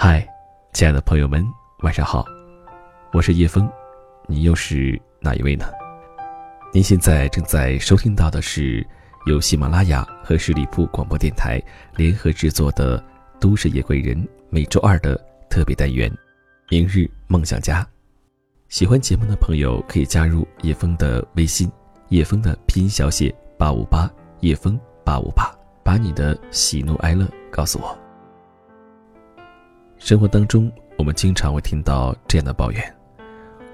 [0.00, 0.24] 嗨，
[0.72, 1.44] 亲爱的朋友们，
[1.80, 2.24] 晚上好，
[3.12, 3.68] 我是叶枫，
[4.28, 5.66] 你又是哪一位呢？
[6.72, 8.86] 您现在正在收听到的是
[9.26, 11.60] 由喜马拉雅和十里铺广播电台
[11.96, 12.96] 联合制作的
[13.40, 14.16] 《都市夜归人》
[14.50, 15.20] 每周二的
[15.50, 16.08] 特别单元
[16.70, 17.82] 《明日梦想家》。
[18.68, 21.68] 喜欢节目的朋友可以加入叶枫的微信，
[22.10, 24.08] 叶枫的拼音小写八五八，
[24.42, 25.52] 叶枫八五八，
[25.82, 27.98] 把你的喜怒哀乐告诉我。
[29.98, 32.96] 生活当中，我们经常会听到这样的抱怨：“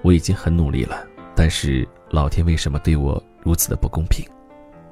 [0.02, 1.06] 我已经很努力了，
[1.36, 4.26] 但是老天为什么对我如此的不公平？”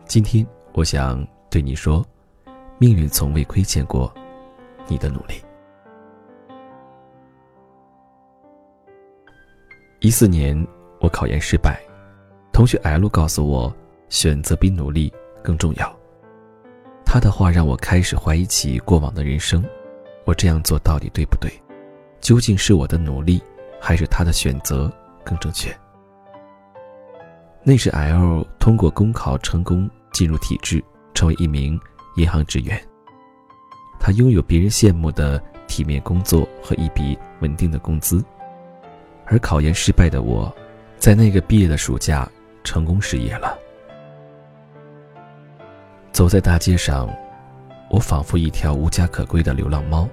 [0.07, 2.05] 今天，我想对你说，
[2.79, 4.13] 命运从未亏欠过
[4.87, 5.35] 你的努力。
[10.01, 10.55] 一四年，
[11.01, 11.81] 我考研失败，
[12.53, 13.75] 同学 L 告诉我，
[14.11, 15.13] 选择比努力
[15.43, 15.97] 更重要。
[17.07, 19.65] 他的话让我开始怀疑起过往的人生。
[20.25, 21.51] 我这样做到底对不对？
[22.21, 23.43] 究竟是我的努力，
[23.81, 24.91] 还是他的选择
[25.25, 25.77] 更正确？
[27.65, 30.83] 那时 L 通过公考成功进入体制，
[31.15, 31.81] 成为一名
[32.17, 32.81] 银行职员。
[33.99, 38.25] 他拥有别人羡慕的体面工作和一笔稳定的工资，
[39.27, 40.55] 而考研失败的我，
[40.99, 42.29] 在那个毕业的暑假
[42.63, 43.59] 成功失业了。
[46.13, 47.09] 走在大街上。
[47.93, 50.09] 我仿佛一条无家可归的流浪猫，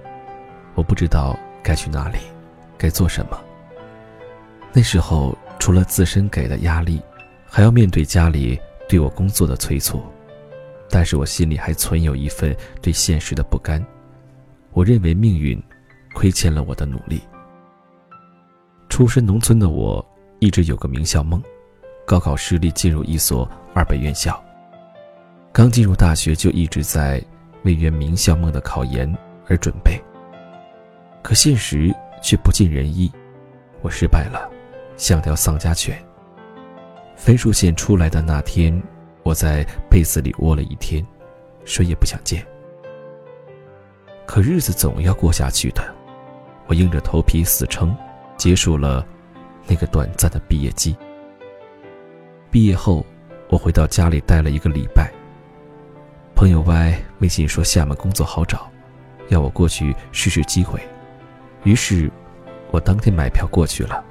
[0.76, 2.18] 我不知道该去哪里，
[2.78, 3.40] 该做什么。
[4.74, 7.02] 那时候，除了自身给的压力，
[7.48, 10.04] 还要面对家里对我工作的催促，
[10.90, 13.82] 但是我心里还存有一份对现实的不甘。
[14.74, 15.58] 我认为命运
[16.14, 17.22] 亏欠了我的努力。
[18.90, 20.06] 出身农村的我，
[20.40, 21.42] 一直有个名校梦，
[22.06, 24.38] 高考失利进入一所二本院校。
[25.54, 27.24] 刚进入大学就一直在。
[27.64, 29.14] 为圆名校梦的考研
[29.48, 30.02] 而准备，
[31.22, 33.12] 可现实却不尽人意，
[33.82, 34.50] 我失败了，
[34.98, 35.98] 像条丧家犬。
[37.16, 38.82] 分数线出来的那天，
[39.24, 41.06] 我在被子里窝了一天，
[41.66, 42.46] 谁也不想见。
[44.26, 45.84] 可日子总要过下去的，
[46.68, 47.96] 我硬着头皮死撑，
[48.38, 49.06] 结束了
[49.68, 50.96] 那个短暂的毕业季。
[52.50, 53.06] 毕业后，
[53.50, 55.12] 我回到家里待了一个礼拜。
[56.40, 58.72] 朋友 Y 微信说厦门工作好找，
[59.28, 60.80] 要我过去试试机会。
[61.66, 62.10] 于是，
[62.72, 64.02] 我当天买票过去了。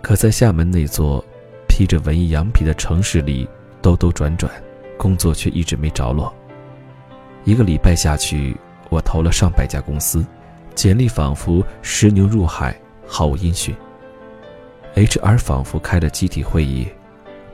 [0.00, 1.22] 可在厦门那座
[1.68, 3.46] 披着文艺羊皮的城市里
[3.82, 4.50] 兜兜转转，
[4.96, 6.34] 工作却一直没着落。
[7.44, 8.56] 一个礼拜下去，
[8.88, 10.24] 我投了上百家公司，
[10.74, 12.74] 简历仿佛石牛入海，
[13.06, 13.76] 毫无音讯。
[14.94, 16.88] HR 仿佛开了集体会议，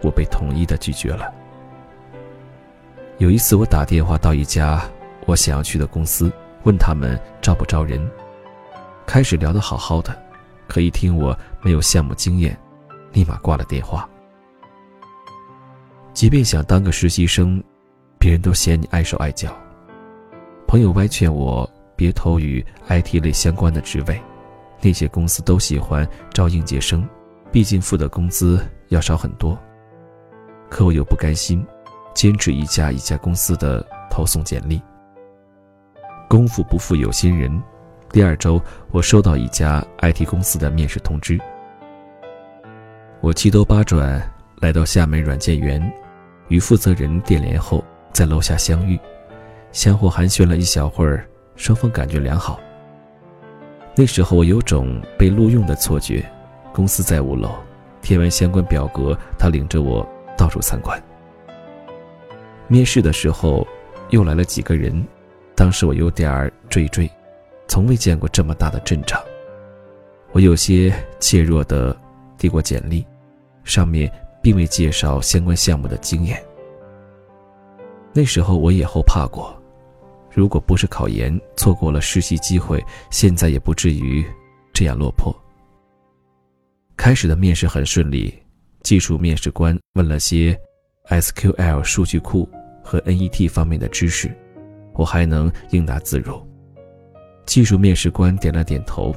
[0.00, 1.28] 我被统一的拒绝了。
[3.20, 4.82] 有一次，我打电话到一家
[5.26, 6.32] 我想要去的公司，
[6.62, 8.10] 问他们招不招人。
[9.06, 10.18] 开始聊得好好的，
[10.66, 12.58] 可一听我没有项目经验，
[13.12, 14.08] 立马挂了电话。
[16.14, 17.62] 即便想当个实习生，
[18.18, 19.54] 别人都嫌你碍手碍脚。
[20.66, 24.18] 朋友歪劝我别投与 IT 类相关的职位，
[24.80, 27.06] 那些公司都喜欢招应届生，
[27.52, 29.58] 毕竟付的工资要少很多。
[30.70, 31.62] 可我又不甘心。
[32.14, 34.80] 坚持一家一家公司的投送简历。
[36.28, 37.62] 功夫不负有心人，
[38.12, 38.60] 第二周
[38.90, 41.38] 我收到一家 IT 公司的面试通知。
[43.20, 44.22] 我七兜八转
[44.60, 45.80] 来到厦门软件园，
[46.48, 48.98] 与负责人电联后，在楼下相遇，
[49.72, 51.26] 相互寒暄了一小会儿，
[51.56, 52.60] 双方感觉良好。
[53.96, 56.24] 那时候我有种被录用的错觉，
[56.72, 57.50] 公司在五楼，
[58.00, 61.02] 填完相关表格，他领着我到处参观。
[62.70, 63.66] 面试的时候，
[64.10, 65.04] 又来了几个人，
[65.56, 67.10] 当时我有点儿惴惴，
[67.66, 69.20] 从未见过这么大的阵仗。
[70.30, 72.00] 我有些怯弱的
[72.38, 73.04] 递过简历，
[73.64, 74.08] 上面
[74.40, 76.40] 并未介绍相关项目的经验。
[78.12, 79.60] 那时候我也后怕过，
[80.32, 82.80] 如果不是考研错过了实习机会，
[83.10, 84.24] 现在也不至于
[84.72, 85.34] 这样落魄。
[86.96, 88.32] 开始的面试很顺利，
[88.82, 90.56] 技术面试官问了些
[91.08, 92.48] SQL 数据库。
[92.90, 94.28] 和 NET 方面的知识，
[94.94, 96.44] 我还能应答自如。
[97.46, 99.14] 技术面试官点了点头，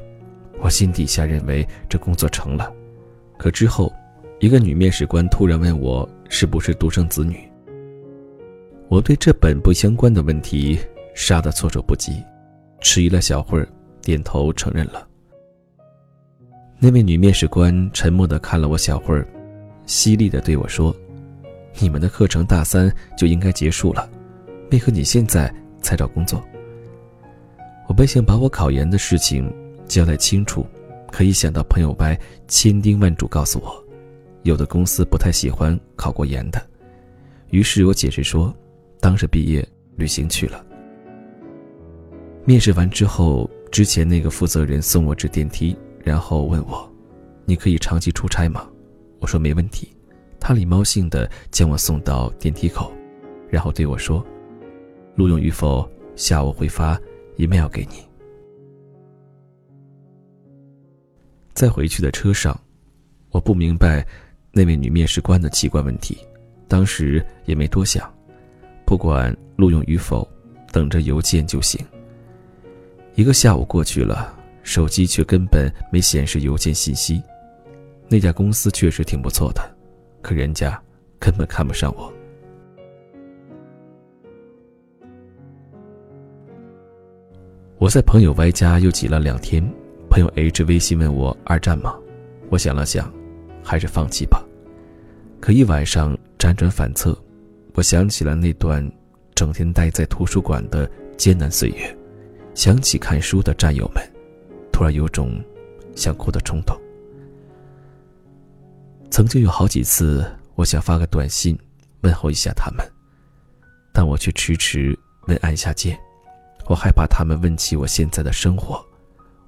[0.61, 2.71] 我心底下认为这工作成了。
[3.35, 3.91] 可之后，
[4.39, 7.49] 一个女面试官突然问我是不是独生子女。
[8.89, 10.77] 我对这本不相关的问题
[11.15, 12.23] 杀得措手不及，
[12.79, 13.67] 迟疑了小会儿，
[14.03, 15.07] 点头承认了。
[16.77, 19.27] 那位女面试官沉默地看了我小会儿，
[19.87, 20.95] 犀利地对我说。
[21.79, 24.09] 你们的课程大三就应该结束了，
[24.71, 26.43] 为何你现在才找工作？
[27.87, 29.53] 我本想把我考研的事情
[29.85, 30.65] 交代清楚，
[31.11, 33.83] 可一想到朋友 Y 千叮万嘱告诉我，
[34.43, 36.61] 有的公司不太喜欢考过研的，
[37.49, 38.55] 于是我解释说，
[38.99, 40.65] 当时毕业旅行去了。
[42.45, 46.89] 面试完之后，之前那个负责人送我至电梯，然后问我
[47.45, 48.67] ：“你可以长期出差吗？”
[49.19, 49.87] 我说：“没问题。”
[50.45, 52.91] 他礼貌性的将我送到电梯口，
[53.49, 54.21] 然后对我说
[55.15, 56.99] ：“录用与否，下午会发
[57.37, 58.05] email 给你。”
[61.55, 62.59] 在回去的车上，
[63.29, 64.05] 我不明白
[64.51, 66.17] 那位女面试官的奇怪问题，
[66.67, 68.13] 当时也没多想，
[68.85, 70.27] 不管录用与否，
[70.73, 71.79] 等着邮件就行。
[73.15, 77.23] 一个下午过去了，手机却根本没显示邮件信息。
[78.09, 79.72] 那家公司确实挺不错的，
[80.23, 80.81] 可人家
[81.19, 82.11] 根本看不上我。
[87.77, 89.61] 我在朋友 Y 家又挤了两天，
[90.09, 91.95] 朋友 H 微信问我二战吗？
[92.49, 93.11] 我想了想，
[93.61, 94.41] 还是放弃吧。
[95.41, 97.17] 可一晚上辗转反侧，
[97.73, 98.89] 我想起了那段
[99.35, 101.97] 整天待在图书馆的艰难岁月。
[102.53, 104.01] 想起看书的战友们，
[104.71, 105.43] 突然有种
[105.95, 106.79] 想哭的冲动。
[109.13, 110.25] 曾经有好几次，
[110.55, 111.55] 我想发个短信
[112.01, 112.83] 问候一下他们，
[113.93, 115.95] 但我却迟迟未按下键。
[116.65, 118.83] 我害怕他们问起我现在的生活，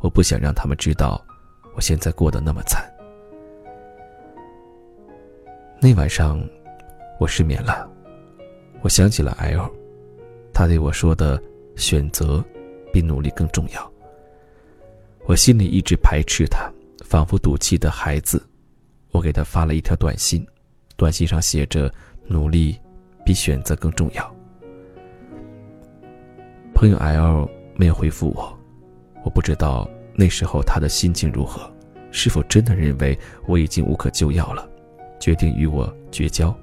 [0.02, 1.20] 我不想让他们知道
[1.74, 2.86] 我现在过得那么惨。
[5.82, 6.40] 那晚上，
[7.20, 7.90] 我失眠了，
[8.84, 9.68] 我想起了 L，
[10.54, 11.42] 他对我说的
[11.76, 12.46] 选择。
[12.94, 13.92] 比努力更重要。
[15.26, 16.72] 我心里一直排斥他，
[17.04, 18.45] 仿佛赌气的孩子。
[19.16, 20.46] 我给他发了一条短信，
[20.98, 21.90] 短信上写着
[22.28, 22.78] ：“努力
[23.26, 24.36] 比选择更重要。”
[26.76, 28.60] 朋友 L 没有回复我，
[29.24, 31.74] 我不知道那时候他的心情如何，
[32.12, 33.18] 是否真的认为
[33.48, 34.70] 我已经无可救药了，
[35.18, 36.54] 决定与我绝交。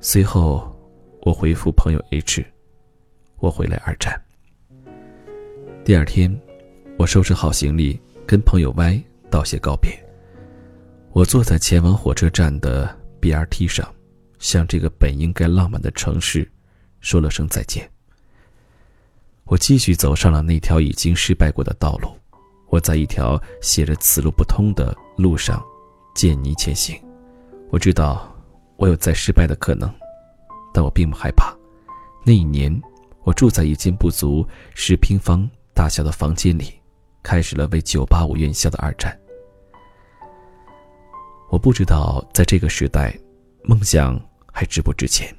[0.00, 0.76] 随后，
[1.22, 2.44] 我回复朋友 H：“
[3.38, 4.20] 我回来二战。”
[5.84, 6.36] 第二天，
[6.98, 9.00] 我收拾好行李，跟朋友 Y
[9.30, 10.03] 道谢告别。
[11.14, 13.88] 我坐在前往火车站的 BRT 上，
[14.40, 16.50] 向这个本应该浪漫的城市
[16.98, 17.88] 说了声再见。
[19.44, 22.08] 我继续走上了那条已经失败过的道路。
[22.68, 25.64] 我在一条写着“此路不通”的路上
[26.16, 27.00] 见泥前行。
[27.70, 28.36] 我知道
[28.76, 29.88] 我有再失败的可能，
[30.72, 31.56] 但我并不害怕。
[32.26, 32.82] 那一年，
[33.22, 34.44] 我住在一间不足
[34.74, 35.48] 十平方。
[35.72, 36.72] 大小的房间里，
[37.22, 39.16] 开始了为985院校的二战。
[41.50, 43.16] 我不知道在这个时代，
[43.62, 44.20] 梦想
[44.52, 45.34] 还值不值钱。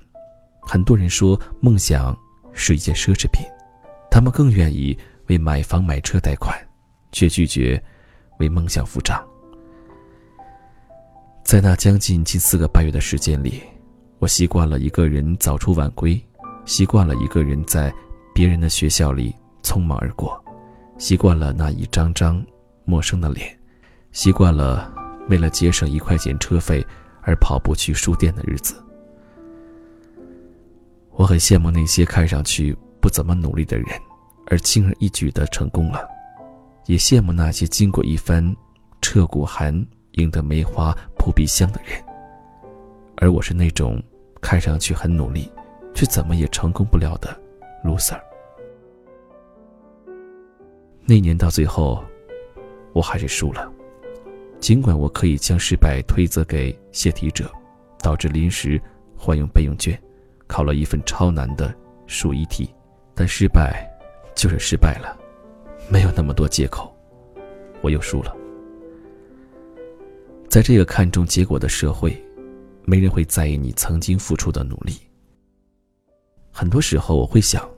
[0.61, 2.17] 很多人说梦想
[2.53, 3.45] 是一件奢侈品，
[4.09, 4.97] 他们更愿意
[5.27, 6.55] 为买房买车贷款，
[7.11, 7.81] 却拒绝
[8.39, 9.23] 为梦想付账。
[11.43, 13.61] 在那将近近四个半月的时间里，
[14.19, 16.19] 我习惯了一个人早出晚归，
[16.65, 17.93] 习惯了一个人在
[18.33, 19.35] 别人的学校里。
[19.63, 20.39] 匆忙而过，
[20.99, 22.45] 习惯了那一张张
[22.83, 23.47] 陌生的脸，
[24.11, 24.93] 习惯了
[25.29, 26.85] 为了节省一块钱车费
[27.21, 28.75] 而跑步去书店的日子。
[31.11, 33.87] 我很羡慕那些看上去不怎么努力的人，
[34.47, 35.99] 而轻而易举的成功了；
[36.87, 38.55] 也羡慕那些经过一番
[39.01, 39.73] 彻骨寒
[40.13, 42.03] 赢得梅花扑鼻香的人。
[43.17, 44.01] 而我是那种
[44.41, 45.49] 看上去很努力，
[45.93, 47.33] 却怎么也成功不了的
[47.83, 48.19] loser。
[51.05, 52.03] 那年到最后，
[52.91, 53.71] 我还是输了。
[54.65, 57.47] 尽管我可以将失败推责给泄题者，
[57.99, 58.81] 导致临时
[59.15, 59.95] 换用备用卷，
[60.47, 61.71] 考了一份超难的
[62.07, 62.67] 数一题，
[63.13, 63.87] 但失败
[64.35, 65.15] 就是失败了，
[65.87, 66.91] 没有那么多借口。
[67.83, 68.35] 我又输了。
[70.49, 72.19] 在这个看重结果的社会，
[72.85, 74.97] 没人会在意你曾经付出的努力。
[76.49, 77.69] 很多时候，我会想，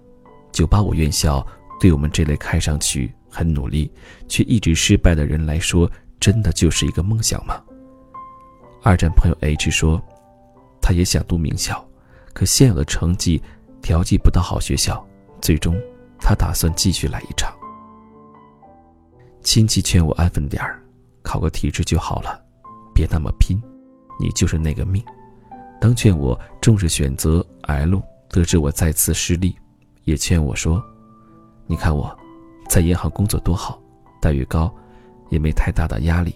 [0.53, 1.45] 九八五院校
[1.81, 3.11] 对我们这类看上去……
[3.29, 3.91] 很努力
[4.29, 7.61] 却一直失败的人来说，真的就是一个梦想吗？
[8.83, 10.01] 二战朋友 H 说，
[10.81, 11.83] 他也想读名校，
[12.33, 13.41] 可现有的成绩
[13.81, 15.05] 调剂不到好学校，
[15.41, 15.75] 最终
[16.19, 17.53] 他打算继续来一场。
[19.41, 20.81] 亲戚劝我安分点儿，
[21.21, 22.39] 考个体制就好了，
[22.93, 23.61] 别那么拼，
[24.19, 25.03] 你就是那个命。
[25.79, 29.55] 当劝我重视选择 L，得知我再次失利，
[30.03, 30.83] 也劝我说，
[31.65, 32.17] 你看我。
[32.69, 33.81] 在银行工作多好，
[34.21, 34.69] 待遇高，
[35.29, 36.35] 也没太大的压力，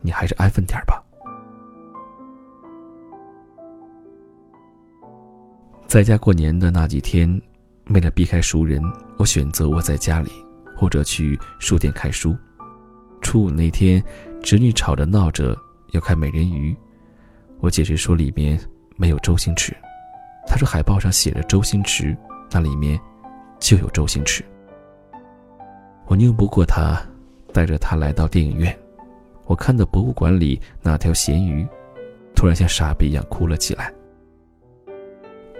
[0.00, 1.02] 你还是安分点吧。
[5.86, 7.40] 在家过年的那几天，
[7.88, 8.82] 为了避开熟人，
[9.16, 10.30] 我选择窝在家里，
[10.76, 12.36] 或者去书店看书。
[13.22, 14.02] 初五那天，
[14.42, 15.56] 侄女吵着闹着
[15.92, 16.76] 要看美人鱼，
[17.60, 18.60] 我解释说里面
[18.96, 19.74] 没有周星驰。
[20.46, 22.16] 她说海报上写着周星驰，
[22.50, 23.00] 那里面
[23.58, 24.44] 就有周星驰。
[26.06, 27.00] 我拗不过她，
[27.58, 28.72] 带着他来到电影院。
[29.46, 31.66] 我看到博物馆里那条咸鱼，
[32.32, 33.92] 突然像傻逼一样哭了起来。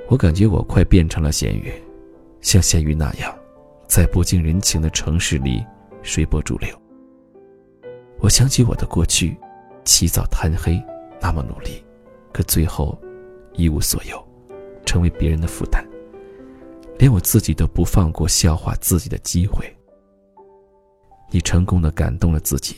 [0.09, 1.73] 我感觉我快变成了咸鱼，
[2.41, 3.37] 像咸鱼那样，
[3.89, 5.67] 在不近人情的城市里
[6.05, 6.69] 随波逐流。
[8.21, 9.37] 我想起我的过去，
[9.85, 10.81] 起早贪黑，
[11.21, 11.85] 那么努力，
[12.33, 12.97] 可最后
[13.55, 14.25] 一无所有，
[14.87, 15.85] 成为别人的负担。
[16.97, 19.69] 连我自己都不放过笑话自己的机会。
[21.31, 22.77] 你成功的感动了自己，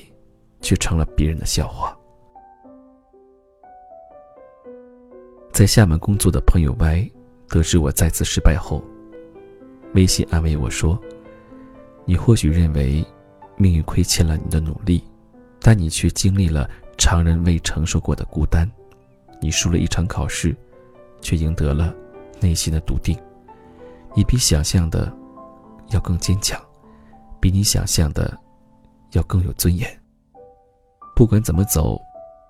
[0.61, 1.97] 却成了别人的笑话。
[5.53, 7.11] 在厦门工作的朋友 Y，
[7.49, 8.83] 得知我再次失败后，
[9.95, 10.99] 微信安慰我说
[12.07, 13.05] ：“你或许认为，
[13.57, 15.05] 命运亏欠了你的努力。”
[15.63, 16.67] 但你却经历了
[16.97, 18.67] 常人未承受过的孤单，
[19.43, 20.57] 你输了一场考试，
[21.21, 21.95] 却赢得了
[22.41, 23.15] 内心的笃定。
[24.15, 25.13] 你比想象的
[25.91, 26.59] 要更坚强，
[27.41, 28.37] 比你想象的
[29.13, 29.89] 要更有尊严。
[31.17, 32.01] 不管怎么走，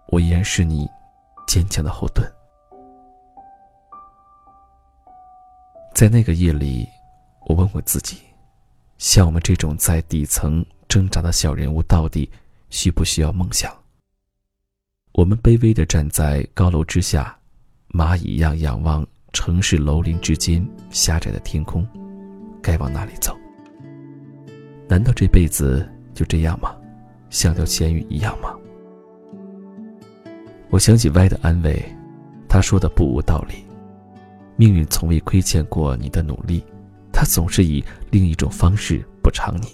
[0.09, 0.89] 我依然是你
[1.47, 2.31] 坚强的后盾。
[5.95, 6.89] 在那个夜里，
[7.47, 8.19] 我问我自己：
[8.99, 12.31] 像我们这种在底层挣扎的小人物，到底？
[12.71, 13.77] 需不需要梦想？
[15.11, 17.37] 我们卑微的站在高楼之下，
[17.89, 21.85] 蚂蚁一样仰望城市楼林之间狭窄的天空，
[22.63, 23.37] 该往哪里走？
[24.91, 26.75] 难道这辈子就这样吗？
[27.31, 28.53] 像条咸鱼一样吗？
[30.69, 31.81] 我想起歪的安慰，
[32.49, 33.55] 他说的不无道理。
[34.57, 36.65] 命运从未亏欠过你的努力，
[37.13, 39.69] 他总是以另一种方式补偿你。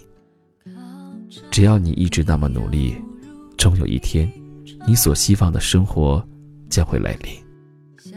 [1.51, 2.95] 只要你一直那么努力，
[3.57, 4.31] 终有一天，
[4.87, 6.23] 你所希望的生活
[6.69, 8.13] 将会来临。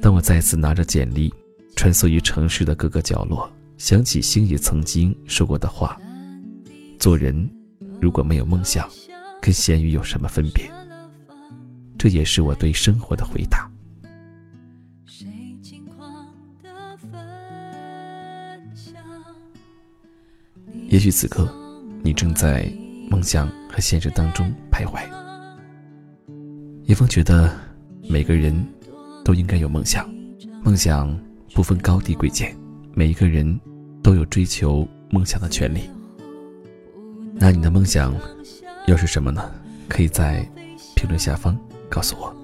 [0.00, 1.30] 当我再次拿着简历，
[1.76, 5.98] 穿梭于城市的各个角落，想起星爷曾经说过的话
[7.00, 7.48] ：“做人
[8.00, 8.86] 如果没有梦想，
[9.40, 10.70] 跟咸鱼有什么分别？”
[11.96, 13.70] 这也是我对生活的回答。
[20.88, 21.48] 也许此刻。
[22.00, 22.72] 你正在
[23.10, 25.02] 梦想和现实当中徘徊。
[26.84, 27.52] 叶枫觉得，
[28.08, 28.66] 每个人
[29.24, 30.08] 都应该有梦想，
[30.62, 31.14] 梦想
[31.52, 32.56] 不分高低贵贱，
[32.98, 33.60] 每一个人
[34.02, 35.88] 都有追求梦想的权利。
[37.32, 38.12] 那你的梦想
[38.88, 39.48] 又是什么呢？
[39.86, 40.44] 可以在
[40.96, 41.56] 评论下方
[41.88, 42.34] 告诉我。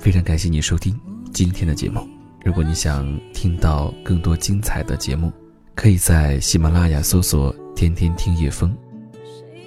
[0.00, 0.98] 非常感谢你收听
[1.32, 2.04] 今天的节目。
[2.44, 5.32] 如果你想听到更多精彩的节目，
[5.76, 7.54] 可以在喜马拉雅搜索。
[7.76, 8.76] 天天听叶风，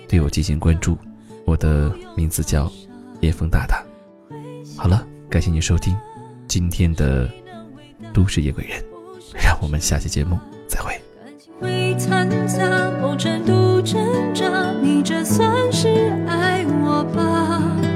[0.09, 0.97] 对我进行关注。
[1.45, 2.69] 我的名字叫
[3.21, 3.81] 叶风大大。
[4.77, 5.97] 好了，感谢你收听
[6.49, 7.31] 今天的
[8.13, 8.83] 都市夜归人，
[9.33, 10.37] 让我们下期节目
[10.67, 10.93] 再会。
[11.23, 12.29] 感情会残
[14.81, 17.92] 你这算是爱我吧。